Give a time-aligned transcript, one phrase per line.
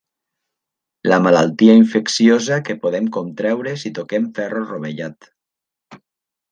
[1.11, 5.31] La malaltia infecciosa que podem contreure si toquem ferro rovellat.